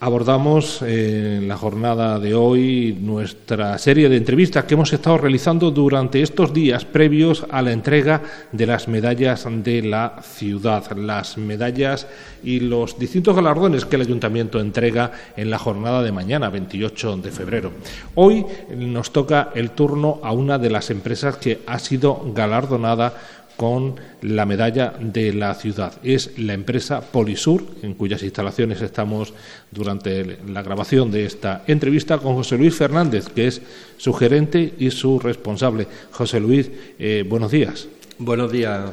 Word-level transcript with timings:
abordamos 0.00 0.80
en 0.80 1.46
la 1.46 1.58
jornada 1.58 2.18
de 2.18 2.34
hoy 2.34 2.96
nuestra 2.98 3.76
serie 3.76 4.08
de 4.08 4.16
entrevistas 4.16 4.64
que 4.64 4.72
hemos 4.72 4.94
estado 4.94 5.18
realizando 5.18 5.70
durante 5.70 6.22
estos 6.22 6.54
días 6.54 6.86
previos 6.86 7.44
a 7.50 7.60
la 7.60 7.72
entrega 7.72 8.22
de 8.50 8.66
las 8.66 8.88
medallas 8.88 9.46
de 9.46 9.82
la 9.82 10.22
ciudad, 10.22 10.90
las 10.96 11.36
medallas 11.36 12.06
y 12.42 12.60
los 12.60 12.98
distintos 12.98 13.36
galardones 13.36 13.84
que 13.84 13.96
el 13.96 14.02
ayuntamiento 14.02 14.58
entrega 14.58 15.12
en 15.36 15.50
la 15.50 15.58
jornada 15.58 16.02
de 16.02 16.12
mañana, 16.12 16.48
28 16.48 17.18
de 17.18 17.30
febrero. 17.30 17.72
Hoy 18.14 18.46
nos 18.74 19.12
toca 19.12 19.50
el 19.54 19.72
turno 19.72 20.18
a 20.22 20.32
una 20.32 20.56
de 20.56 20.70
las 20.70 20.88
empresas 20.88 21.36
que 21.36 21.60
ha 21.66 21.78
sido 21.78 22.22
galardonada 22.34 23.12
con 23.60 23.96
la 24.22 24.46
medalla 24.46 24.94
de 24.98 25.34
la 25.34 25.52
ciudad. 25.52 25.92
Es 26.02 26.38
la 26.38 26.54
empresa 26.54 27.02
Polisur, 27.02 27.62
en 27.82 27.92
cuyas 27.92 28.22
instalaciones 28.22 28.80
estamos 28.80 29.34
durante 29.70 30.38
la 30.48 30.62
grabación 30.62 31.10
de 31.10 31.26
esta 31.26 31.64
entrevista 31.66 32.16
con 32.16 32.36
José 32.36 32.56
Luis 32.56 32.74
Fernández, 32.74 33.28
que 33.28 33.48
es 33.48 33.60
su 33.98 34.14
gerente 34.14 34.72
y 34.78 34.90
su 34.90 35.18
responsable. 35.18 35.86
José 36.10 36.40
Luis, 36.40 36.70
eh, 36.98 37.22
buenos 37.28 37.50
días. 37.50 37.86
Buenos 38.16 38.50
días. 38.50 38.92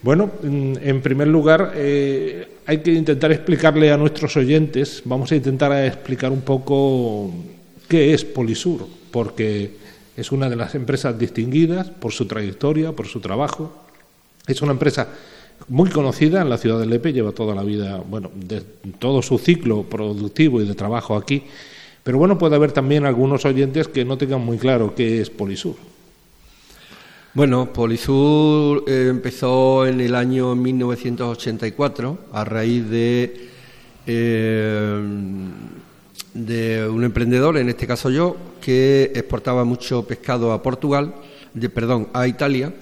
Bueno, 0.00 0.30
mm, 0.40 0.74
en 0.80 1.02
primer 1.02 1.26
lugar, 1.26 1.72
eh, 1.74 2.58
hay 2.64 2.78
que 2.78 2.92
intentar 2.92 3.32
explicarle 3.32 3.90
a 3.90 3.96
nuestros 3.96 4.36
oyentes, 4.36 5.02
vamos 5.04 5.32
a 5.32 5.34
intentar 5.34 5.72
explicar 5.84 6.30
un 6.30 6.42
poco 6.42 7.34
qué 7.88 8.14
es 8.14 8.24
Polisur, 8.24 8.86
porque 9.10 9.81
es 10.16 10.32
una 10.32 10.48
de 10.48 10.56
las 10.56 10.74
empresas 10.74 11.18
distinguidas 11.18 11.90
por 11.90 12.12
su 12.12 12.26
trayectoria, 12.26 12.92
por 12.92 13.06
su 13.06 13.20
trabajo. 13.20 13.72
Es 14.46 14.60
una 14.62 14.72
empresa 14.72 15.08
muy 15.68 15.90
conocida 15.90 16.42
en 16.42 16.50
la 16.50 16.58
ciudad 16.58 16.78
de 16.78 16.86
Lepe, 16.86 17.12
lleva 17.12 17.32
toda 17.32 17.54
la 17.54 17.62
vida, 17.62 18.02
bueno, 18.08 18.30
de 18.34 18.60
todo 18.98 19.22
su 19.22 19.38
ciclo 19.38 19.84
productivo 19.84 20.60
y 20.60 20.66
de 20.66 20.74
trabajo 20.74 21.16
aquí. 21.16 21.44
Pero 22.02 22.18
bueno, 22.18 22.36
puede 22.36 22.56
haber 22.56 22.72
también 22.72 23.06
algunos 23.06 23.44
oyentes 23.44 23.88
que 23.88 24.04
no 24.04 24.18
tengan 24.18 24.40
muy 24.40 24.58
claro 24.58 24.94
qué 24.94 25.20
es 25.20 25.30
Polisur. 25.30 25.76
Bueno, 27.34 27.72
Polisur 27.72 28.84
eh, 28.86 29.06
empezó 29.08 29.86
en 29.86 30.00
el 30.00 30.14
año 30.14 30.54
1984 30.54 32.18
a 32.32 32.44
raíz 32.44 32.90
de 32.90 33.48
eh, 34.06 35.02
de 36.34 36.88
un 36.88 37.04
emprendedor, 37.04 37.56
en 37.58 37.68
este 37.68 37.86
caso 37.86 38.10
yo, 38.10 38.36
que 38.60 39.12
exportaba 39.14 39.64
mucho 39.64 40.06
pescado 40.06 40.52
a 40.52 40.62
Portugal, 40.62 41.14
de, 41.54 41.68
perdón, 41.68 42.08
a 42.12 42.26
Italia, 42.26 42.72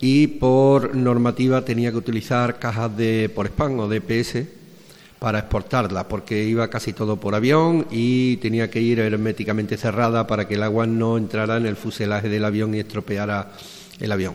y 0.00 0.26
por 0.26 0.94
normativa 0.94 1.64
tenía 1.64 1.90
que 1.90 1.96
utilizar 1.96 2.58
cajas 2.58 2.96
de 2.96 3.30
por 3.34 3.46
spam 3.46 3.78
o 3.78 3.88
DPS 3.88 4.44
para 5.18 5.38
exportarla, 5.38 6.08
porque 6.08 6.42
iba 6.42 6.68
casi 6.68 6.92
todo 6.92 7.16
por 7.18 7.36
avión 7.36 7.86
y 7.92 8.38
tenía 8.38 8.68
que 8.68 8.80
ir 8.80 8.98
herméticamente 8.98 9.76
cerrada 9.76 10.26
para 10.26 10.48
que 10.48 10.54
el 10.54 10.64
agua 10.64 10.86
no 10.86 11.16
entrara 11.16 11.56
en 11.56 11.66
el 11.66 11.76
fuselaje 11.76 12.28
del 12.28 12.44
avión 12.44 12.74
y 12.74 12.80
estropeara 12.80 13.52
el 14.00 14.10
avión. 14.10 14.34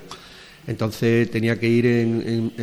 Entonces 0.66 1.30
tenía 1.30 1.60
que 1.60 1.68
ir 1.68 1.86
en, 1.86 2.54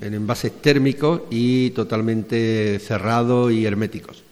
en 0.00 0.14
envases 0.14 0.52
térmicos 0.60 1.22
y 1.30 1.70
totalmente 1.70 2.78
cerrados 2.78 3.52
y 3.52 3.66
herméticos. 3.66 4.22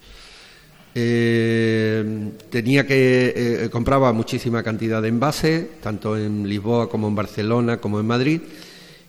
Eh, 0.93 2.31
tenía 2.49 2.85
que 2.85 3.33
eh, 3.65 3.69
compraba 3.69 4.11
muchísima 4.11 4.61
cantidad 4.61 5.01
de 5.01 5.07
envases, 5.07 5.79
tanto 5.81 6.17
en 6.17 6.47
Lisboa 6.47 6.89
como 6.89 7.07
en 7.07 7.15
Barcelona 7.15 7.77
como 7.77 7.99
en 7.99 8.07
Madrid. 8.07 8.41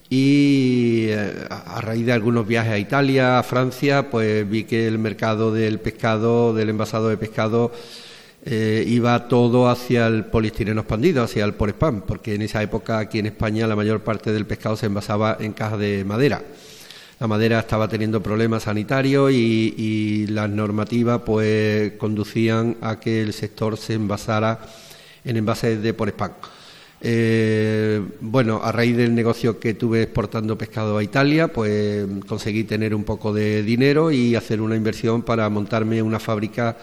Y 0.09 1.07
eh, 1.09 1.33
a 1.49 1.81
raíz 1.81 2.07
de 2.07 2.13
algunos 2.13 2.47
viajes 2.47 2.73
a 2.73 2.79
Italia, 2.79 3.39
a 3.39 3.43
Francia, 3.43 4.11
pues 4.11 4.49
vi 4.49 4.65
que 4.65 4.87
el 4.87 4.99
mercado 4.99 5.53
del 5.53 5.81
pescado, 5.81 6.55
del 6.55 6.69
envasado 6.69 7.09
de 7.09 7.17
pescado, 7.17 7.73
iba 8.45 9.29
todo 9.29 9.69
hacia 9.69 10.09
el 10.09 10.25
poliestireno 10.25 10.81
expandido, 10.81 11.23
hacia 11.23 11.45
el 11.45 11.55
por 11.55 11.71
spam, 11.71 12.03
porque 12.03 12.35
en 12.35 12.43
esa 12.43 12.61
época 12.61 12.99
aquí 12.99 13.21
en 13.21 13.27
España 13.27 13.69
la 13.69 13.77
mayor 13.77 14.01
parte 14.01 14.33
del 14.33 14.47
pescado 14.47 14.77
se 14.77 14.87
envasaba 14.87 15.37
en 15.39 15.53
cajas 15.53 15.79
de 15.79 16.05
madera 16.05 16.42
la 17.23 17.29
madera 17.29 17.61
estaba 17.61 17.87
teniendo 17.87 18.21
problemas 18.21 18.65
sanitarios 18.65 19.31
y, 19.31 20.27
las 20.27 20.51
normativas 20.51 21.21
pues 21.25 21.93
conducían 21.93 22.79
a 22.81 22.99
que 22.99 23.23
el 23.23 23.33
sector 23.33 23.77
se 23.77 23.95
envasara 23.95 24.59
en 25.25 25.37
envases 25.37 25.81
de 25.81 25.95
por 25.95 26.09
spam. 26.09 26.33
Eh, 27.01 28.03
bueno, 28.21 28.61
a 28.65 28.73
raíz 28.73 28.97
del 28.97 29.15
negocio 29.15 29.61
que 29.61 29.75
tuve 29.75 30.03
exportando 30.03 30.59
pescado 30.59 30.99
a 30.99 31.05
Italia, 31.05 31.47
pues 31.47 32.05
conseguí 32.27 32.65
tener 32.65 32.93
un 32.93 33.05
poco 33.05 33.33
de 33.33 33.63
dinero 33.63 34.11
y 34.11 34.35
hacer 34.35 34.61
una 34.61 34.75
inversión 34.75 35.23
para 35.23 35.49
montarme 35.49 36.03
una 36.03 36.19
fábrica 36.19 36.77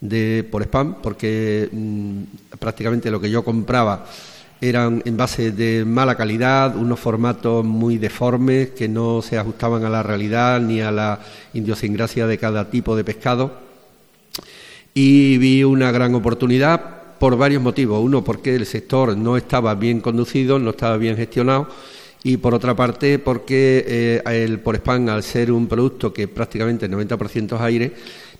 de 0.00 0.48
por 0.50 0.62
spam, 0.62 1.02
porque 1.02 1.68
mm, 1.70 2.56
prácticamente 2.58 3.10
lo 3.10 3.20
que 3.20 3.30
yo 3.30 3.44
compraba 3.44 4.06
eran 4.68 5.02
envases 5.04 5.56
de 5.56 5.84
mala 5.84 6.14
calidad, 6.14 6.76
unos 6.76 6.98
formatos 6.98 7.64
muy 7.64 7.98
deformes 7.98 8.70
que 8.70 8.88
no 8.88 9.20
se 9.20 9.38
ajustaban 9.38 9.84
a 9.84 9.90
la 9.90 10.02
realidad 10.02 10.60
ni 10.60 10.80
a 10.80 10.90
la 10.90 11.20
idiosincrasia 11.52 12.26
de 12.26 12.38
cada 12.38 12.70
tipo 12.70 12.96
de 12.96 13.04
pescado. 13.04 13.52
Y 14.94 15.38
vi 15.38 15.64
una 15.64 15.90
gran 15.92 16.14
oportunidad 16.14 16.80
por 17.18 17.36
varios 17.36 17.62
motivos. 17.62 18.02
Uno, 18.02 18.24
porque 18.24 18.54
el 18.54 18.64
sector 18.64 19.16
no 19.16 19.36
estaba 19.36 19.74
bien 19.74 20.00
conducido, 20.00 20.58
no 20.58 20.70
estaba 20.70 20.96
bien 20.96 21.16
gestionado. 21.16 21.68
Y 22.22 22.38
por 22.38 22.54
otra 22.54 22.74
parte, 22.74 23.18
porque 23.18 23.84
eh, 23.86 24.44
el 24.44 24.60
por 24.60 24.76
spam, 24.76 25.10
al 25.10 25.22
ser 25.22 25.52
un 25.52 25.66
producto 25.66 26.12
que 26.12 26.26
prácticamente 26.26 26.86
el 26.86 26.92
90% 26.92 27.56
es 27.56 27.60
aire, 27.60 27.92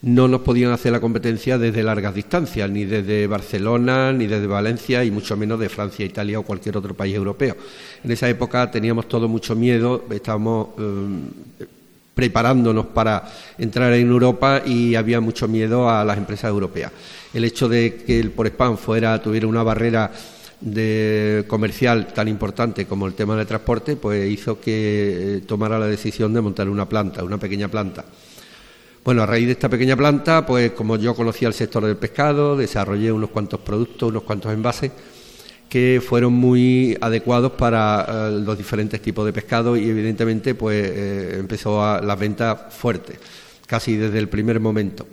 no 0.04 0.28
nos 0.28 0.42
podían 0.42 0.70
hacer 0.70 0.92
la 0.92 1.00
competencia 1.00 1.56
desde 1.56 1.82
largas 1.82 2.14
distancias, 2.14 2.68
ni 2.68 2.84
desde 2.84 3.26
Barcelona, 3.26 4.12
ni 4.12 4.26
desde 4.26 4.46
Valencia, 4.46 5.02
y 5.02 5.10
mucho 5.10 5.34
menos 5.34 5.58
de 5.58 5.70
Francia, 5.70 6.04
Italia 6.04 6.38
o 6.38 6.42
cualquier 6.42 6.76
otro 6.76 6.92
país 6.94 7.14
europeo. 7.16 7.56
En 8.04 8.10
esa 8.10 8.28
época 8.28 8.70
teníamos 8.70 9.08
todo 9.08 9.28
mucho 9.28 9.56
miedo, 9.56 10.04
estábamos 10.10 10.68
eh, 10.78 11.66
preparándonos 12.14 12.86
para 12.86 13.32
entrar 13.56 13.94
en 13.94 14.08
Europa 14.08 14.60
y 14.66 14.94
había 14.94 15.22
mucho 15.22 15.48
miedo 15.48 15.88
a 15.88 16.04
las 16.04 16.18
empresas 16.18 16.50
europeas. 16.50 16.92
El 17.32 17.44
hecho 17.44 17.66
de 17.66 18.02
que 18.06 18.20
el 18.20 18.30
por 18.30 18.46
spam 18.46 18.76
fuera, 18.76 19.22
tuviera 19.22 19.46
una 19.46 19.62
barrera 19.62 20.12
de 20.60 21.44
comercial 21.48 22.08
tan 22.08 22.28
importante 22.28 22.84
como 22.84 23.06
el 23.06 23.14
tema 23.14 23.36
del 23.36 23.46
transporte, 23.46 23.96
pues 23.96 24.30
hizo 24.30 24.60
que 24.60 25.36
eh, 25.36 25.40
tomara 25.46 25.78
la 25.78 25.86
decisión 25.86 26.34
de 26.34 26.42
montar 26.42 26.68
una 26.68 26.86
planta, 26.86 27.24
una 27.24 27.38
pequeña 27.38 27.68
planta. 27.68 28.04
Bueno, 29.04 29.22
a 29.22 29.26
raíz 29.26 29.44
de 29.44 29.52
esta 29.52 29.68
pequeña 29.68 29.96
planta, 29.96 30.46
pues 30.46 30.70
como 30.70 30.96
yo 30.96 31.14
conocía 31.14 31.46
el 31.46 31.52
sector 31.52 31.84
del 31.84 31.98
pescado, 31.98 32.56
desarrollé 32.56 33.12
unos 33.12 33.28
cuantos 33.28 33.60
productos, 33.60 34.08
unos 34.08 34.22
cuantos 34.22 34.50
envases 34.50 34.92
que 35.68 36.00
fueron 36.02 36.32
muy 36.32 36.96
adecuados 36.98 37.52
para 37.52 38.06
eh, 38.08 38.40
los 38.42 38.56
diferentes 38.56 39.02
tipos 39.02 39.26
de 39.26 39.34
pescado 39.34 39.76
y 39.76 39.90
evidentemente 39.90 40.54
pues 40.54 40.82
eh, 40.88 41.36
empezó 41.38 41.84
a, 41.84 42.00
la 42.00 42.16
venta 42.16 42.56
fuerte, 42.70 43.18
casi 43.66 43.94
desde 43.94 44.18
el 44.18 44.30
primer 44.30 44.58
momento. 44.58 45.06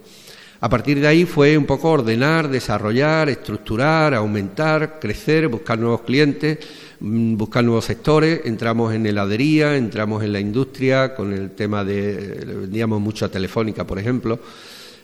A 0.61 0.69
partir 0.69 1.01
de 1.01 1.07
ahí 1.07 1.25
fue 1.25 1.57
un 1.57 1.65
poco 1.65 1.89
ordenar, 1.89 2.47
desarrollar, 2.47 3.27
estructurar, 3.27 4.13
aumentar, 4.13 4.99
crecer, 5.01 5.49
buscar 5.49 5.77
nuevos 5.77 6.03
clientes 6.03 6.59
buscar 7.01 7.63
nuevos 7.63 7.85
sectores, 7.85 8.41
entramos 8.45 8.93
en 8.93 9.05
heladería, 9.05 9.75
entramos 9.75 10.23
en 10.23 10.33
la 10.33 10.39
industria, 10.39 11.15
con 11.15 11.33
el 11.33 11.51
tema 11.51 11.83
de, 11.83 12.45
vendíamos 12.61 13.01
mucho 13.01 13.25
a 13.25 13.29
Telefónica, 13.29 13.85
por 13.85 13.97
ejemplo, 13.97 14.39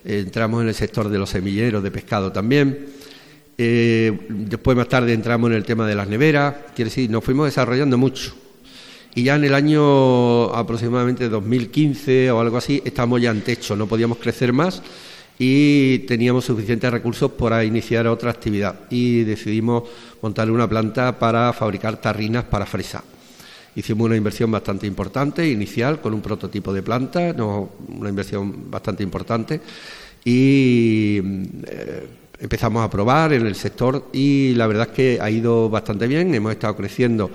entramos 0.05 0.61
en 0.61 0.69
el 0.69 0.75
sector 0.75 1.09
de 1.09 1.17
los 1.17 1.29
semilleros 1.29 1.81
de 1.83 1.91
pescado 1.91 2.31
también. 2.31 2.85
Eh, 3.57 4.15
después 4.29 4.77
más 4.77 4.87
tarde 4.87 5.13
entramos 5.13 5.49
en 5.49 5.57
el 5.57 5.65
tema 5.65 5.87
de 5.87 5.95
las 5.95 6.07
neveras, 6.07 6.55
quiere 6.75 6.89
decir, 6.89 7.09
nos 7.09 7.23
fuimos 7.23 7.47
desarrollando 7.47 7.97
mucho. 7.97 8.35
Y 9.15 9.23
ya 9.23 9.35
en 9.35 9.45
el 9.45 9.55
año 9.55 10.53
aproximadamente 10.53 11.27
2015 11.27 12.29
o 12.29 12.39
algo 12.39 12.57
así, 12.57 12.83
estamos 12.85 13.19
ya 13.19 13.31
en 13.31 13.41
techo, 13.41 13.75
no 13.75 13.87
podíamos 13.87 14.19
crecer 14.19 14.53
más 14.53 14.83
y 15.39 15.99
teníamos 15.99 16.45
suficientes 16.45 16.91
recursos 16.91 17.31
para 17.31 17.63
iniciar 17.63 18.07
otra 18.07 18.31
actividad. 18.31 18.75
Y 18.89 19.23
decidimos 19.23 19.83
montar 20.21 20.49
una 20.49 20.67
planta 20.67 21.17
para 21.17 21.53
fabricar 21.53 21.97
tarrinas 21.97 22.45
para 22.45 22.65
fresa. 22.65 23.03
Hicimos 23.75 24.05
una 24.05 24.15
inversión 24.15 24.49
bastante 24.49 24.87
importante, 24.87 25.47
inicial, 25.47 26.01
con 26.01 26.13
un 26.13 26.21
prototipo 26.21 26.73
de 26.73 26.81
planta, 26.81 27.33
no, 27.33 27.69
una 27.89 28.09
inversión 28.09 28.71
bastante 28.71 29.03
importante. 29.03 29.61
Y 30.25 31.21
eh, 31.67 32.07
empezamos 32.39 32.83
a 32.83 32.89
probar 32.89 33.33
en 33.33 33.45
el 33.45 33.53
sector 33.53 34.09
y 34.11 34.55
la 34.55 34.65
verdad 34.65 34.87
es 34.89 34.95
que 34.95 35.19
ha 35.21 35.29
ido 35.29 35.69
bastante 35.69 36.07
bien, 36.07 36.33
hemos 36.33 36.51
estado 36.51 36.75
creciendo 36.75 37.29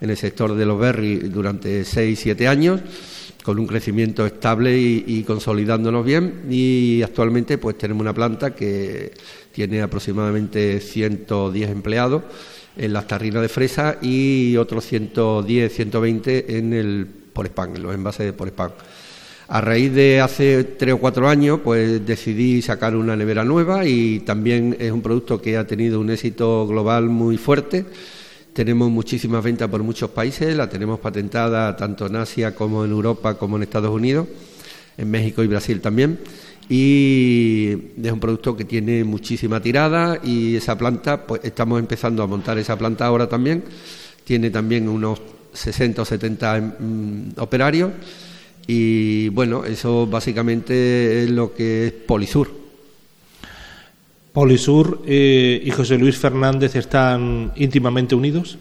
en 0.00 0.10
el 0.10 0.16
sector 0.16 0.54
de 0.54 0.64
los 0.64 0.78
berries 0.78 1.32
durante 1.32 1.84
6, 1.84 2.18
7 2.18 2.46
años 2.46 2.80
con 3.42 3.58
un 3.58 3.66
crecimiento 3.66 4.26
estable 4.26 4.78
y, 4.78 5.22
consolidándonos 5.26 6.04
bien 6.04 6.42
y 6.50 7.02
actualmente 7.02 7.58
pues 7.58 7.78
tenemos 7.78 8.02
una 8.02 8.12
planta 8.12 8.54
que 8.54 9.12
tiene 9.52 9.80
aproximadamente 9.80 10.80
110 10.80 11.70
empleados 11.70 12.22
en 12.76 12.92
las 12.92 13.06
tarrinas 13.06 13.42
de 13.42 13.48
fresa 13.48 13.98
y 14.02 14.56
otros 14.56 14.84
110, 14.84 15.72
120 15.72 16.58
en 16.58 16.72
el 16.72 17.06
por 17.32 17.50
en 17.74 17.82
los 17.82 17.94
envases 17.94 18.26
de 18.26 18.32
por 18.32 18.52
A 19.48 19.60
raíz 19.60 19.92
de 19.92 20.20
hace 20.20 20.64
tres 20.64 20.94
o 20.94 20.98
cuatro 20.98 21.28
años, 21.28 21.60
pues 21.62 22.04
decidí 22.04 22.60
sacar 22.62 22.96
una 22.96 23.14
nevera 23.14 23.44
nueva 23.44 23.86
y 23.86 24.20
también 24.20 24.76
es 24.80 24.90
un 24.90 25.02
producto 25.02 25.40
que 25.40 25.56
ha 25.56 25.66
tenido 25.66 26.00
un 26.00 26.10
éxito 26.10 26.66
global 26.66 27.08
muy 27.08 27.36
fuerte. 27.36 27.84
Tenemos 28.58 28.90
muchísimas 28.90 29.44
ventas 29.44 29.68
por 29.68 29.84
muchos 29.84 30.10
países, 30.10 30.56
la 30.56 30.68
tenemos 30.68 30.98
patentada 30.98 31.76
tanto 31.76 32.06
en 32.06 32.16
Asia 32.16 32.56
como 32.56 32.84
en 32.84 32.90
Europa 32.90 33.38
como 33.38 33.54
en 33.54 33.62
Estados 33.62 33.92
Unidos, 33.92 34.26
en 34.96 35.08
México 35.08 35.44
y 35.44 35.46
Brasil 35.46 35.80
también. 35.80 36.18
Y 36.68 37.72
es 38.02 38.10
un 38.10 38.18
producto 38.18 38.56
que 38.56 38.64
tiene 38.64 39.04
muchísima 39.04 39.62
tirada 39.62 40.18
y 40.24 40.56
esa 40.56 40.76
planta, 40.76 41.24
pues 41.24 41.42
estamos 41.44 41.78
empezando 41.78 42.20
a 42.20 42.26
montar 42.26 42.58
esa 42.58 42.76
planta 42.76 43.06
ahora 43.06 43.28
también. 43.28 43.62
Tiene 44.24 44.50
también 44.50 44.88
unos 44.88 45.20
60 45.52 46.02
o 46.02 46.04
70 46.04 46.60
mm, 46.80 47.28
operarios 47.36 47.92
y 48.66 49.28
bueno, 49.28 49.64
eso 49.64 50.08
básicamente 50.08 51.22
es 51.22 51.30
lo 51.30 51.54
que 51.54 51.86
es 51.86 51.92
Polisur. 51.92 52.67
¿Polisur 54.38 55.02
eh, 55.04 55.60
y 55.64 55.70
José 55.72 55.98
Luis 55.98 56.16
Fernández 56.16 56.76
están 56.76 57.50
íntimamente 57.56 58.14
unidos? 58.14 58.56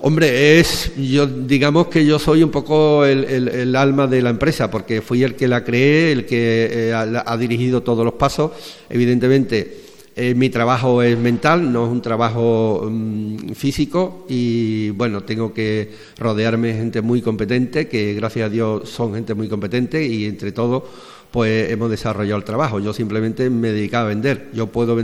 Hombre, 0.00 0.60
es, 0.60 0.92
yo 0.98 1.26
digamos 1.26 1.86
que 1.86 2.04
yo 2.04 2.18
soy 2.18 2.42
un 2.42 2.50
poco 2.50 3.06
el, 3.06 3.74
alma 3.74 4.06
de 4.06 4.20
la 4.20 4.28
empresa, 4.28 4.70
porque 4.70 5.00
fui 5.00 5.22
el 5.22 5.34
que 5.34 5.48
la 5.48 5.64
creé, 5.64 6.12
el 6.12 6.26
que 6.26 6.68
eh, 6.70 6.92
ha 6.92 7.36
dirigido 7.38 7.82
todos 7.82 8.04
los 8.04 8.12
pasos. 8.14 8.50
Evidentemente, 8.90 9.88
eh, 10.20 10.34
mi 10.34 10.50
trabajo 10.50 11.00
es 11.00 11.16
mental, 11.16 11.72
no 11.72 11.86
es 11.86 11.92
un 11.92 12.02
trabajo 12.02 12.88
mm, 12.90 13.52
físico 13.52 14.26
y 14.28 14.90
bueno, 14.90 15.22
tengo 15.22 15.54
que 15.54 15.92
rodearme 16.18 16.68
de 16.68 16.74
gente 16.74 17.00
muy 17.02 17.22
competente, 17.22 17.86
que 17.86 18.14
gracias 18.14 18.46
a 18.46 18.50
Dios 18.50 18.88
son 18.88 19.14
gente 19.14 19.34
muy 19.34 19.48
competente 19.48 20.04
y 20.04 20.24
entre 20.24 20.50
todos 20.50 20.82
pues 21.30 21.70
hemos 21.70 21.90
desarrollado 21.90 22.38
el 22.38 22.44
trabajo. 22.44 22.80
Yo 22.80 22.92
simplemente 22.92 23.50
me 23.50 23.72
dedicaba 23.72 24.06
a 24.06 24.08
vender. 24.08 24.48
Yo 24.52 24.68
puedo, 24.68 24.96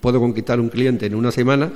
puedo 0.00 0.20
conquistar 0.20 0.60
un 0.60 0.68
cliente 0.68 1.06
en 1.06 1.14
una 1.14 1.30
semana, 1.30 1.70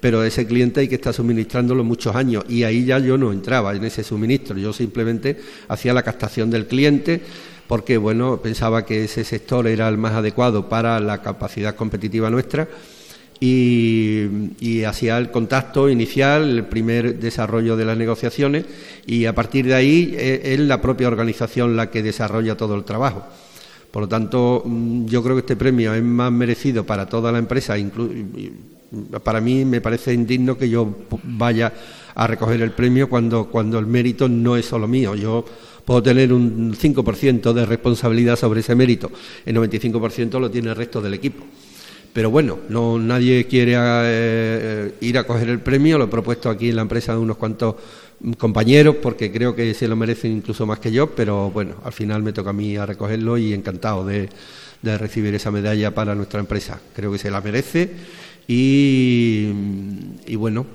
pero 0.00 0.22
ese 0.24 0.46
cliente 0.46 0.80
hay 0.80 0.88
que 0.88 0.96
estar 0.96 1.14
suministrándolo 1.14 1.84
muchos 1.84 2.14
años 2.14 2.44
y 2.48 2.64
ahí 2.64 2.84
ya 2.84 2.98
yo 2.98 3.18
no 3.18 3.32
entraba 3.32 3.74
en 3.74 3.84
ese 3.84 4.04
suministro. 4.04 4.58
Yo 4.58 4.72
simplemente 4.72 5.38
hacía 5.68 5.92
la 5.92 6.02
captación 6.02 6.50
del 6.50 6.66
cliente 6.66 7.20
porque 7.66 7.98
bueno, 7.98 8.40
pensaba 8.42 8.86
que 8.86 9.04
ese 9.04 9.24
sector 9.24 9.66
era 9.66 9.88
el 9.88 9.98
más 9.98 10.14
adecuado 10.14 10.68
para 10.68 10.98
la 11.00 11.20
capacidad 11.20 11.76
competitiva 11.76 12.30
nuestra 12.30 12.66
y, 13.40 14.82
hacía 14.84 15.18
el 15.18 15.30
contacto 15.30 15.88
inicial, 15.88 16.48
el 16.48 16.64
primer 16.64 17.18
desarrollo 17.18 17.76
de 17.76 17.84
las 17.84 17.96
negociaciones 17.96 18.64
y 19.06 19.26
a 19.26 19.34
partir 19.34 19.66
de 19.66 19.74
ahí 19.74 20.14
eh, 20.16 20.54
es, 20.54 20.60
la 20.60 20.80
propia 20.80 21.08
organización 21.08 21.76
la 21.76 21.90
que 21.90 22.02
desarrolla 22.02 22.56
todo 22.56 22.74
el 22.74 22.84
trabajo. 22.84 23.26
Por 23.90 24.02
lo 24.02 24.08
tanto, 24.08 24.62
mm, 24.64 25.06
yo 25.06 25.22
creo 25.22 25.36
que 25.36 25.40
este 25.40 25.56
premio 25.56 25.94
es 25.94 26.02
más 26.02 26.30
merecido 26.30 26.84
para 26.84 27.06
toda 27.06 27.32
la 27.32 27.38
empresa. 27.38 27.74
Para 29.22 29.40
mí 29.40 29.64
me 29.64 29.80
parece 29.80 30.12
indigno 30.12 30.56
que 30.56 30.68
yo 30.68 30.88
vaya 31.24 31.72
a 32.14 32.26
recoger 32.26 32.60
el 32.62 32.72
premio 32.72 33.08
cuando, 33.08 33.48
cuando 33.48 33.78
el 33.78 33.86
mérito 33.86 34.28
no 34.28 34.56
es 34.56 34.66
solo 34.66 34.88
mío. 34.88 35.14
Yo 35.14 35.44
puedo 35.84 36.02
tener 36.02 36.34
un 36.34 36.74
5% 36.74 37.54
de 37.54 37.64
responsabilidad 37.64 38.36
sobre 38.36 38.60
ese 38.60 38.74
mérito, 38.74 39.10
el 39.46 39.56
95% 39.56 40.38
lo 40.38 40.50
tiene 40.50 40.68
el 40.68 40.76
resto 40.76 41.00
del 41.00 41.14
equipo. 41.14 41.44
Pero 42.12 42.30
bueno, 42.30 42.58
no 42.68 42.98
nadie 42.98 43.46
quiere 43.46 43.74
eh, 43.76 44.94
ir 45.00 45.18
a 45.18 45.24
coger 45.24 45.48
el 45.48 45.60
premio, 45.60 45.98
lo 45.98 46.04
he 46.04 46.08
propuesto 46.08 46.50
aquí 46.50 46.70
en 46.70 46.76
la 46.76 46.82
empresa 46.82 47.12
de 47.12 47.18
unos 47.18 47.36
cuantos 47.36 47.76
compañeros 48.36 48.96
porque 49.00 49.30
creo 49.30 49.54
que 49.54 49.74
se 49.74 49.86
lo 49.86 49.96
merecen 49.96 50.32
incluso 50.32 50.66
más 50.66 50.80
que 50.80 50.90
yo, 50.90 51.10
pero 51.10 51.50
bueno, 51.50 51.76
al 51.84 51.92
final 51.92 52.22
me 52.22 52.32
toca 52.32 52.50
a 52.50 52.52
mí 52.52 52.76
a 52.76 52.86
recogerlo 52.86 53.38
y 53.38 53.52
encantado 53.52 54.04
de, 54.04 54.28
recibir 54.82 55.34
esa 55.34 55.50
medalla 55.50 55.94
para 55.94 56.14
nuestra 56.14 56.40
empresa. 56.40 56.80
Creo 56.94 57.12
que 57.12 57.18
se 57.18 57.30
la 57.30 57.40
merece 57.40 57.90
y, 58.46 59.48
y 60.26 60.36
bueno, 60.36 60.66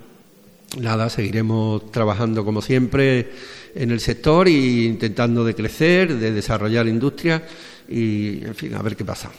nada, 0.79 1.09
seguiremos 1.09 1.91
trabajando 1.91 2.45
como 2.45 2.62
siempre 2.62 3.31
en 3.75 3.91
el 3.91 4.00
sector 4.00 4.47
e 4.47 4.51
intentando 4.51 5.44
de 5.44 5.56
crecer, 5.56 6.15
de 6.15 6.31
desarrollar 6.31 6.88
industria 6.88 7.44
y, 7.89 8.44
en 8.44 8.56
fin, 8.56 8.75
a 8.75 8.81
ver 8.81 8.95
qué 8.95 9.06
pasa. 9.06 9.31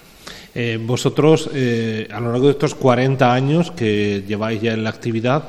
Eh, 0.54 0.78
vosotros, 0.80 1.50
eh, 1.52 2.08
a 2.12 2.20
lo 2.20 2.30
largo 2.30 2.46
de 2.46 2.52
estos 2.52 2.74
40 2.74 3.32
años 3.32 3.70
que 3.70 4.22
lleváis 4.26 4.60
ya 4.62 4.72
en 4.72 4.84
la 4.84 4.90
actividad, 4.90 5.44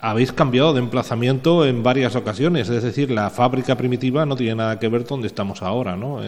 habéis 0.00 0.32
cambiado 0.32 0.72
de 0.72 0.80
emplazamiento 0.80 1.66
en 1.66 1.82
varias 1.82 2.16
ocasiones. 2.16 2.68
Es 2.68 2.82
decir, 2.82 3.10
la 3.10 3.30
fábrica 3.30 3.76
primitiva 3.76 4.24
no 4.24 4.36
tiene 4.36 4.54
nada 4.56 4.78
que 4.78 4.88
ver 4.88 5.04
donde 5.04 5.26
estamos 5.26 5.62
ahora, 5.62 5.96
¿no? 5.96 6.20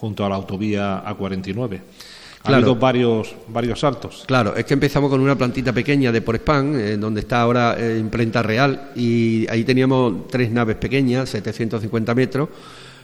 junto 0.00 0.24
a 0.24 0.28
la 0.30 0.36
autovía 0.36 1.04
A49. 1.04 1.80
Ha 2.42 2.54
habido 2.54 2.74
varios, 2.74 3.34
varios 3.48 3.80
saltos. 3.80 4.24
Claro, 4.26 4.56
es 4.56 4.64
que 4.64 4.72
empezamos 4.72 5.10
con 5.10 5.20
una 5.20 5.36
plantita 5.36 5.74
pequeña 5.74 6.10
de 6.10 6.22
Porespán, 6.22 6.74
eh, 6.74 6.96
donde 6.96 7.20
está 7.20 7.42
ahora 7.42 7.76
eh, 7.78 7.98
Imprenta 8.00 8.42
Real, 8.42 8.92
y 8.96 9.46
ahí 9.50 9.62
teníamos 9.64 10.26
tres 10.28 10.50
naves 10.50 10.76
pequeñas, 10.76 11.28
750 11.28 12.14
metros, 12.14 12.48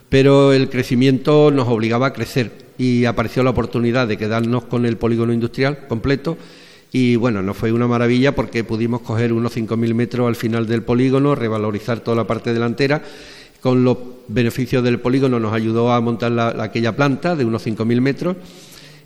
pero 0.08 0.54
el 0.54 0.70
crecimiento 0.70 1.50
nos 1.50 1.69
obligaba 1.69 2.06
a 2.06 2.12
crecer 2.14 2.65
y 2.78 3.05
apareció 3.05 3.43
la 3.43 3.50
oportunidad 3.50 4.08
de 4.08 4.17
quedarnos 4.17 4.64
con 4.64 4.87
el 4.87 4.96
polígono 4.96 5.32
industrial 5.32 5.87
completo. 5.88 6.37
Y 6.93 7.17
bueno, 7.17 7.43
nos 7.43 7.56
fue 7.56 7.73
una 7.73 7.87
maravilla 7.87 8.34
porque 8.34 8.64
pudimos 8.64 9.02
coger 9.02 9.32
unos 9.32 9.56
5.000 9.56 9.94
metros 9.94 10.28
al 10.28 10.37
final 10.37 10.67
del 10.67 10.82
polígono, 10.82 11.34
revalorizar 11.34 12.00
toda 12.00 12.17
la 12.17 12.26
parte 12.26 12.55
delantera 12.55 13.02
con 13.61 13.82
los 13.82 13.99
beneficios 14.28 14.84
del 14.84 15.00
polígono 15.00 15.40
nos 15.40 15.52
ayudó 15.52 15.93
a 15.93 16.00
montar 16.00 16.61
aquella 16.61 16.94
planta 16.94 17.34
de 17.34 17.44
unos 17.44 17.67
5.000 17.67 18.00
metros 18.00 18.37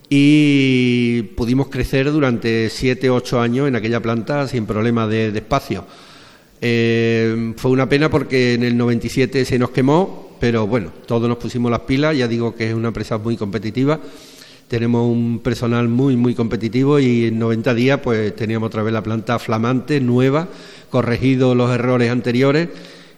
y 0.09 1.23
pudimos 1.35 1.69
crecer 1.69 2.13
durante 2.13 2.69
siete 2.69 3.09
o 3.09 3.15
ocho 3.15 3.41
años 3.41 3.69
en 3.69 3.77
aquella 3.77 4.01
planta 4.01 4.47
sin 4.49 4.67
problema 4.67 5.07
de, 5.07 5.29
espacio. 5.29 5.87
Eh, 6.61 7.55
fue 7.57 7.71
una 7.71 7.89
pena 7.89 8.11
porque 8.11 8.55
en 8.55 8.65
el 8.65 8.77
97 8.77 9.45
se 9.47 9.59
nos 9.59 9.71
quemó, 9.71 10.30
pero 10.41 10.67
bueno, 10.67 10.91
todos 11.07 11.29
nos 11.29 11.39
pusimos 11.39 11.71
las 11.71 11.81
pilas, 11.81 12.17
ya 12.17 12.27
digo 12.27 12.55
que 12.55 12.71
es 12.71 12.75
una 12.75 12.89
empresa 12.89 13.19
muy 13.19 13.37
competitiva, 13.37 14.01
tenemos 14.67 15.07
un 15.07 15.41
personal 15.41 15.87
muy, 15.89 16.17
muy 16.17 16.35
competitivo 16.35 16.99
y 16.99 17.27
en 17.27 17.39
90 17.39 17.75
días 17.75 18.01
pues 18.03 18.35
teníamos 18.35 18.69
otra 18.69 18.83
vez 18.83 18.93
la 18.93 19.03
planta 19.03 19.39
flamante, 19.39 20.01
nueva, 20.01 20.49
corregido 20.91 21.55
los 21.55 21.71
errores 21.71 22.11
anteriores 22.11 22.69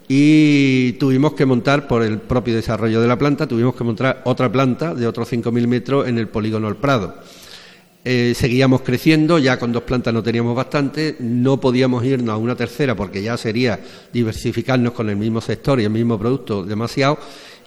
y 0.09 0.93
tuvimos 0.95 1.35
que 1.35 1.47
montar, 1.47 1.87
por 1.87 2.03
el 2.03 2.19
propio 2.19 2.55
desarrollo 2.55 3.01
de 3.01 3.09
la 3.09 3.17
planta, 3.17 3.47
tuvimos 3.47 3.75
que 3.75 3.85
montar 3.85 4.21
otra 4.25 4.51
planta 4.51 4.95
de 4.95 5.07
otros 5.07 5.33
5.000 5.33 5.67
metros 5.67 6.09
en 6.09 6.19
el 6.19 6.29
polígono 6.29 6.69
El 6.69 6.77
Prado. 6.77 7.15
Eh, 8.05 8.33
seguíamos 8.35 8.81
creciendo, 8.81 9.39
ya 9.39 9.61
con 9.61 9.71
dos 9.71 9.85
plantas 9.85 10.13
no 10.13 10.25
teníamos 10.25 10.57
bastante, 10.57 11.15
no 11.21 11.61
podíamos 11.61 12.05
irnos 12.05 12.35
a 12.35 12.37
una 12.37 12.57
tercera 12.57 12.97
porque 12.97 13.23
ya 13.23 13.37
sería 13.37 13.79
diversificarnos 14.13 14.93
con 14.93 15.09
el 15.09 15.15
mismo 15.15 15.41
sector 15.41 15.81
y 15.81 15.85
el 15.85 15.91
mismo 15.91 16.19
producto 16.19 16.65
demasiado 16.65 17.21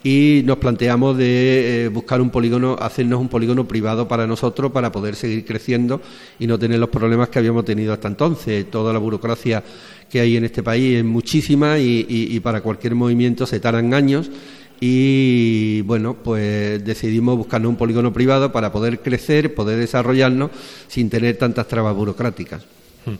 y 0.05 0.43
nos 0.45 0.57
planteamos 0.57 1.17
de 1.17 1.85
eh, 1.85 1.87
buscar 1.87 2.21
un 2.21 2.29
polígono, 2.29 2.75
hacernos 2.79 3.19
un 3.19 3.27
polígono 3.27 3.67
privado 3.67 4.07
para 4.07 4.27
nosotros 4.27 4.71
para 4.71 4.91
poder 4.91 5.15
seguir 5.15 5.43
creciendo 5.43 5.99
y 6.37 6.45
no 6.45 6.59
tener 6.59 6.77
los 6.77 6.89
problemas 6.89 7.29
que 7.29 7.39
habíamos 7.39 7.65
tenido 7.65 7.91
hasta 7.91 8.07
entonces. 8.07 8.69
Toda 8.69 8.93
la 8.93 8.99
burocracia 8.99 9.63
que 10.07 10.19
hay 10.19 10.37
en 10.37 10.45
este 10.45 10.61
país 10.61 10.97
es 10.99 11.03
muchísima 11.03 11.79
y, 11.79 12.39
para 12.43 12.61
cualquier 12.61 12.93
movimiento 12.93 13.47
se 13.47 13.59
tardan 13.59 13.95
años 13.95 14.29
y 14.79 15.81
bueno, 15.81 16.15
pues 16.15 16.83
decidimos 16.83 17.37
buscarnos 17.37 17.69
un 17.69 17.75
polígono 17.75 18.11
privado 18.13 18.51
para 18.51 18.71
poder 18.71 18.99
crecer, 18.99 19.53
poder 19.55 19.79
desarrollarnos 19.79 20.51
sin 20.87 21.09
tener 21.09 21.37
tantas 21.37 21.67
trabas 21.67 21.95
burocráticas. 21.95 22.63
Hmm. 23.05 23.15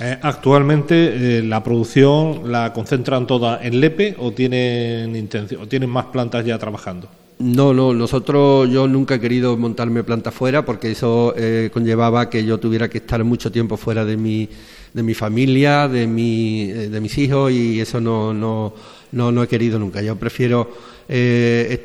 Eh, 0.00 0.16
actualmente 0.22 1.38
eh, 1.38 1.42
la 1.42 1.64
producción 1.64 2.52
la 2.52 2.72
concentran 2.72 3.26
toda 3.26 3.60
en 3.62 3.80
Lepe 3.80 4.14
o 4.18 4.30
tienen 4.30 5.16
intención, 5.16 5.60
o 5.60 5.66
tienen 5.66 5.90
más 5.90 6.06
plantas 6.06 6.44
ya 6.44 6.56
trabajando. 6.56 7.08
No, 7.40 7.72
no, 7.72 7.92
nosotros 7.92 8.68
yo 8.70 8.88
nunca 8.88 9.16
he 9.16 9.20
querido 9.20 9.56
montarme 9.56 10.04
planta 10.04 10.30
fuera 10.30 10.64
porque 10.64 10.92
eso 10.92 11.34
eh, 11.36 11.70
conllevaba 11.72 12.30
que 12.30 12.44
yo 12.44 12.58
tuviera 12.58 12.88
que 12.88 12.98
estar 12.98 13.22
mucho 13.24 13.50
tiempo 13.52 13.76
fuera 13.76 14.04
de 14.04 14.16
mi, 14.16 14.48
de 14.92 15.02
mi 15.02 15.14
familia, 15.14 15.88
de, 15.88 16.06
mi, 16.06 16.66
de 16.66 17.00
mis 17.00 17.16
hijos 17.18 17.52
y 17.52 17.80
eso 17.80 18.00
no, 18.00 18.32
no, 18.32 18.74
no, 19.12 19.32
no 19.32 19.42
he 19.42 19.48
querido 19.48 19.78
nunca. 19.78 20.02
Yo 20.02 20.16
prefiero 20.16 20.70
eh, 21.08 21.82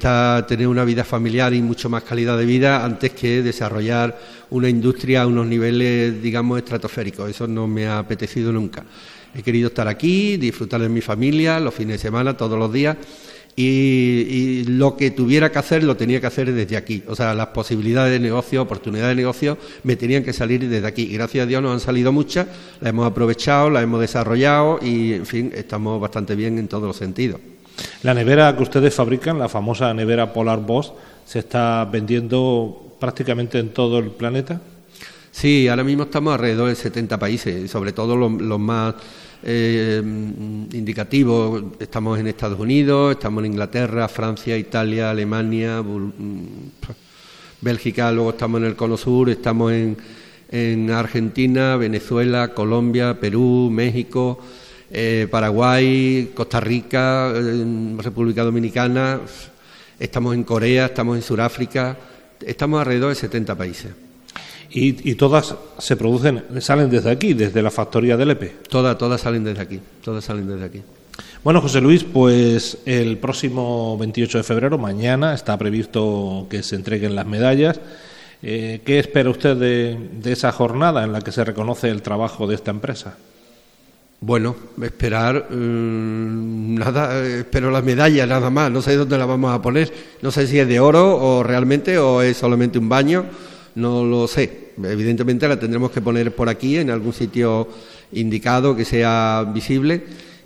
tener 0.48 0.68
una 0.68 0.84
vida 0.84 1.04
familiar 1.04 1.54
y 1.54 1.62
mucho 1.62 1.90
más 1.90 2.04
calidad 2.04 2.38
de 2.38 2.46
vida 2.46 2.84
antes 2.84 3.12
que 3.12 3.42
desarrollar 3.42 4.20
una 4.50 4.70
industria 4.70 5.22
a 5.24 5.28
unos 5.28 5.48
niveles, 5.48 6.22
digamos, 6.22 6.58
estratosféricos. 6.58 7.30
Eso 7.30 7.48
no 7.48 7.68
me 7.68 7.88
ha 7.88 8.00
apetecido 8.00 8.52
nunca. 8.52 8.84
He 9.36 9.42
querido 9.42 9.70
estar 9.70 9.88
aquí, 9.88 10.38
disfrutar 10.38 10.82
de 10.82 10.90
mi 10.90 11.02
familia 11.02 11.60
los 11.60 11.74
fines 11.74 11.96
de 11.96 12.00
semana, 12.00 12.38
todos 12.38 12.60
los 12.60 12.72
días. 12.72 12.98
Y, 13.56 14.64
lo 14.66 14.98
que 14.98 15.12
tuviera 15.12 15.52
que 15.52 15.60
hacer 15.60 15.84
lo 15.84 15.96
tenía 15.96 16.20
que 16.20 16.28
hacer 16.28 16.52
desde 16.52 16.76
aquí. 16.76 17.04
O 17.08 17.16
sea, 17.16 17.34
las 17.34 17.48
posibilidades 17.48 18.12
de 18.12 18.20
negocio, 18.20 18.62
oportunidades 18.62 19.16
de 19.16 19.22
negocio 19.22 19.58
me 19.84 19.96
tenían 19.96 20.24
que 20.24 20.34
salir 20.34 20.68
desde 20.68 20.88
aquí. 20.88 21.04
Y 21.04 21.14
gracias 21.14 21.44
a 21.44 21.48
Dios 21.48 21.62
nos 21.62 21.74
han 21.74 21.80
salido 21.80 22.12
muchas, 22.12 22.48
las 22.82 22.90
hemos 22.90 23.06
aprovechado, 23.06 23.70
las 23.70 23.84
hemos 23.84 24.02
desarrollado 24.02 24.80
y, 24.82 25.14
en 25.14 25.26
fin, 25.26 25.52
estamos 25.54 26.00
bastante 26.02 26.36
bien 26.36 26.58
en 26.58 26.68
todos 26.68 26.84
los 26.84 26.98
sentidos. 26.98 27.40
La 28.04 28.14
nevera 28.14 28.56
que 28.56 28.64
ustedes 28.64 28.94
fabrican, 28.94 29.40
la 29.40 29.50
famosa 29.50 29.94
nevera 29.94 30.32
Polar 30.34 30.60
Boss, 30.60 30.94
se 31.26 31.40
está 31.40 31.86
vendiendo 31.86 32.96
prácticamente 33.00 33.60
en 33.60 33.70
todo 33.70 34.00
el 34.00 34.12
planeta. 34.12 34.62
Sí, 35.32 35.68
ahora 35.68 35.84
mismo 35.84 36.04
estamos 36.04 36.34
alrededor 36.34 36.70
de 36.70 36.76
70 36.76 37.18
países, 37.18 37.72
sobre 37.72 37.92
todo 37.92 38.16
los, 38.16 38.60
más 38.60 38.94
eh, 39.44 40.02
indicativos. 40.04 41.64
Estamos 41.80 42.20
en 42.20 42.28
Estados 42.28 42.60
Unidos, 42.60 43.16
estamos 43.16 43.44
en 43.44 43.52
Inglaterra, 43.52 44.08
Francia, 44.08 44.58
Italia, 44.58 45.10
Alemania, 45.10 45.82
mm, 45.82 46.46
Bélgica, 47.62 48.12
luego 48.12 48.32
estamos 48.32 48.62
en 48.62 48.68
el 48.68 48.76
Cono 48.76 48.98
Sur, 48.98 49.30
estamos 49.30 49.72
en, 49.72 49.98
en 50.50 50.92
Argentina, 50.92 51.78
Venezuela, 51.78 52.54
Colombia, 52.54 53.20
Perú, 53.20 53.70
México. 53.72 54.40
Eh, 54.96 55.28
Paraguay, 55.30 56.34
Costa 56.36 56.60
Rica, 56.60 57.34
República 57.98 58.44
Dominicana, 58.44 59.22
estamos 60.00 60.36
en 60.36 60.44
Corea, 60.44 60.86
estamos 60.86 61.18
en 61.18 61.24
Sudáfrica, 61.24 61.98
estamos 62.40 62.80
alrededor 62.80 63.10
de 63.10 63.16
70 63.16 63.56
países. 63.56 64.03
¿Y, 64.76 65.14
todas 65.16 65.56
se 65.78 65.96
producen, 65.96 66.44
salen 66.60 66.90
desde 66.90 67.12
aquí, 67.12 67.34
desde 67.34 67.62
la 67.62 67.70
factoría 67.70 68.18
del 68.18 68.32
EPE? 68.32 68.56
Todas, 68.68 68.98
todas 68.98 69.22
salen 69.22 69.44
desde 69.44 69.62
aquí, 69.62 69.80
todas 70.04 70.26
salen 70.26 70.48
desde 70.48 70.66
aquí. 70.66 70.82
Bueno, 71.44 71.62
José 71.62 71.80
Luis, 71.80 72.04
pues 72.04 72.80
el 72.86 73.20
próximo 73.20 73.96
28 74.00 74.40
de 74.40 74.44
febrero, 74.44 74.80
mañana, 74.80 75.36
está 75.36 75.56
previsto 75.58 76.48
que 76.50 76.64
se 76.64 76.76
entreguen 76.76 77.16
las 77.16 77.28
medallas. 77.28 77.80
Eh, 78.42 78.82
¿Qué 78.84 78.98
espera 78.98 79.30
usted 79.30 79.56
de 79.58 80.32
esa 80.32 80.52
jornada 80.52 81.04
en 81.04 81.12
la 81.12 81.22
que 81.22 81.32
se 81.32 81.46
reconoce 81.46 81.90
el 81.90 82.02
trabajo 82.02 82.48
de 82.48 82.56
esta 82.56 82.72
empresa? 82.72 83.16
Bueno, 84.26 84.56
esperar 84.82 85.52
mm, 85.52 86.76
nada, 86.76 87.22
espero 87.26 87.70
la 87.72 87.82
medalla 87.82 88.26
nada 88.26 88.50
más, 88.50 88.72
no 88.72 88.82
sé 88.82 88.96
dónde 88.96 89.18
la 89.18 89.26
vamos 89.26 89.54
a 89.54 89.62
poner, 89.62 89.92
no 90.22 90.32
sé 90.32 90.48
si 90.48 90.58
es 90.60 90.66
de 90.66 90.80
oro 90.80 91.18
o 91.18 91.44
realmente 91.44 91.98
o 91.98 92.22
es 92.22 92.38
solamente 92.38 92.80
un 92.80 92.88
baño, 92.88 93.26
no 93.76 94.04
lo 94.04 94.28
sé. 94.28 94.72
Evidentemente 94.84 95.48
la 95.48 95.60
tendremos 95.60 95.92
que 95.92 96.02
poner 96.02 96.34
por 96.36 96.50
aquí 96.50 96.78
en 96.78 96.90
algún 96.90 97.14
sitio 97.14 97.68
indicado 98.12 98.76
que 98.76 98.86
sea 98.86 99.50
visible 99.54 100.04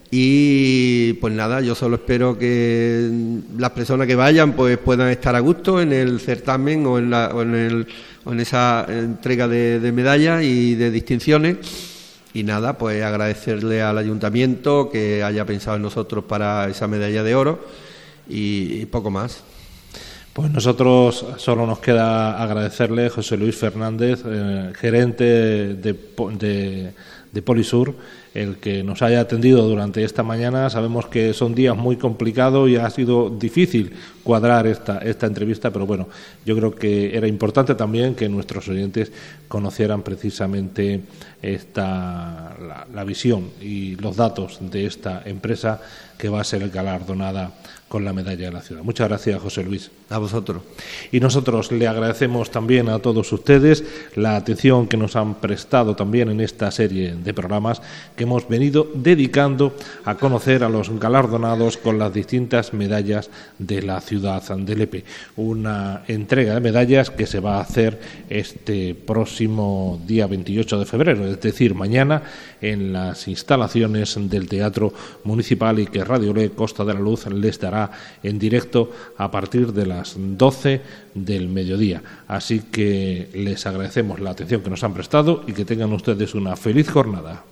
y 0.10 1.14
pues 1.14 1.34
nada, 1.34 1.60
yo 1.60 1.76
solo 1.76 1.98
espero 1.98 2.38
que 2.38 3.10
las 3.58 3.72
personas 3.72 4.08
que 4.08 4.16
vayan 4.16 4.54
pues 4.54 4.78
puedan 4.78 5.10
estar 5.10 5.36
a 5.36 5.40
gusto 5.40 5.82
en 5.82 5.92
el 5.92 6.20
certamen 6.22 6.86
o 6.86 6.98
en, 6.98 7.10
la, 7.10 7.32
o 7.34 7.42
en, 7.42 7.56
el, 7.56 7.88
o 8.24 8.32
en 8.32 8.40
esa 8.40 8.86
entrega 8.88 9.48
de, 9.48 9.80
de 9.82 9.92
medallas 9.92 10.44
y 10.44 10.76
de 10.76 10.92
distinciones 10.92 11.58
y 12.38 12.44
nada, 12.44 12.78
pues 12.78 13.04
agradecerle 13.04 13.82
al 13.82 13.98
ayuntamiento 13.98 14.90
que 14.92 15.24
haya 15.24 15.44
pensado 15.46 15.78
en 15.78 15.82
nosotros 15.82 16.24
para 16.26 16.70
esa 16.70 16.88
medalla 16.88 17.24
de 17.24 17.34
oro 17.34 17.60
y, 18.30 18.86
poco 18.88 19.10
más. 19.10 19.42
Pues 20.38 20.52
nosotros 20.52 21.26
solo 21.38 21.66
nos 21.66 21.80
queda 21.80 22.40
agradecerle 22.40 23.10
José 23.10 23.38
Luis 23.38 23.56
Fernández, 23.56 24.22
eh, 24.24 24.72
gerente 24.76 25.24
de, 25.24 25.94
de, 26.38 26.94
de 27.32 27.42
Polisur, 27.42 27.96
el 28.34 28.58
que 28.58 28.84
nos 28.84 29.02
haya 29.02 29.20
atendido 29.20 29.68
durante 29.68 30.04
esta 30.04 30.24
mañana. 30.24 30.70
Sabemos 30.70 31.08
que 31.08 31.34
son 31.34 31.56
días 31.56 31.76
muy 31.76 31.98
complicados 31.98 32.70
y 32.70 32.76
ha 32.76 32.90
sido 32.90 33.30
difícil 33.30 33.94
cuadrar 34.24 34.68
esta, 34.68 35.00
esta 35.00 35.26
entrevista, 35.26 35.72
pero 35.72 35.86
bueno, 35.86 36.08
yo 36.46 36.56
creo 36.56 36.76
que 36.76 37.16
era 37.18 37.28
importante 37.28 37.76
también 37.76 38.16
que 38.16 38.30
nuestros 38.30 38.68
oyentes 38.68 39.12
conocieran 39.48 40.04
precisamente 40.04 41.02
esta, 41.42 42.56
la, 42.60 42.88
la 42.94 43.04
visión 43.04 43.52
y 43.62 43.96
los 43.96 44.16
datos 44.16 44.60
de 44.62 44.86
esta 44.86 45.24
empresa 45.26 45.82
que 46.18 46.30
va 46.30 46.42
a 46.42 46.44
ser 46.44 46.70
galardonada 46.70 47.52
con 47.88 48.04
la 48.04 48.12
medalla 48.12 48.48
de 48.48 48.52
la 48.52 48.62
ciudad. 48.62 48.84
Muchas 48.84 49.08
gracias, 49.08 49.42
José 49.42 49.64
Luis. 49.64 49.92
A 50.10 50.18
vosotros. 50.18 50.62
Y 51.12 51.20
nosotros 51.20 51.72
le 51.72 51.88
agradecemos 51.88 52.52
también 52.52 52.90
a 52.90 53.00
todos 53.00 53.32
ustedes 53.32 53.84
la 54.16 54.36
atención 54.36 54.88
que 54.88 54.98
nos 54.98 55.16
han 55.16 55.36
prestado 55.36 55.96
también 55.96 56.30
en 56.30 56.42
esta 56.42 56.70
serie 56.72 57.16
de 57.24 57.34
programas 57.34 57.82
que 58.16 58.24
hemos 58.24 58.48
venido 58.48 58.88
dedicando 58.94 59.76
a 60.06 60.16
conocer 60.16 60.64
a 60.64 60.70
los 60.70 60.90
galardonados 61.00 61.78
con 61.78 62.00
las 62.00 62.14
distintas 62.14 62.74
medallas 62.74 63.30
de 63.60 63.82
la 63.82 64.02
ciudad 64.02 64.44
de 64.44 64.76
Lepe. 64.76 65.04
Una 65.36 66.04
entrega 66.08 66.54
de 66.54 66.62
medallas 66.62 67.10
que 67.10 67.26
se 67.26 67.40
va 67.40 67.58
a 67.58 67.62
hacer 67.62 68.00
este 68.30 68.96
próximo 68.96 70.00
día 70.06 70.28
28 70.28 70.80
de 70.80 70.86
febrero, 70.86 71.28
es 71.28 71.42
decir, 71.42 71.76
mañana 71.76 72.24
en 72.62 72.94
las 72.94 73.28
instalaciones 73.28 74.18
del 74.30 74.48
Teatro 74.48 74.94
Municipal 75.24 75.80
y 75.80 75.88
que 75.88 76.04
Radio 76.04 76.34
Le 76.34 76.52
Costa 76.52 76.84
de 76.84 76.94
la 76.94 77.00
Luz 77.00 77.28
les 77.28 77.60
dará 77.60 77.92
en 78.24 78.40
directo 78.40 78.92
a 79.18 79.30
partir 79.30 79.74
de 79.74 79.86
las 79.86 80.16
12 80.18 80.82
del 81.14 81.50
mediodía. 81.50 82.02
Así 82.28 82.62
que 82.72 83.30
les 83.34 83.66
agradecemos 83.66 84.20
la 84.20 84.32
atención 84.32 84.62
que 84.62 84.70
nos 84.70 84.84
han 84.84 84.94
prestado 84.94 85.44
y 85.48 85.54
que 85.54 85.66
tengan 85.66 85.94
ustedes 85.94 86.36
una 86.36 86.56
feliz 86.56 86.90
jornada. 87.08 87.44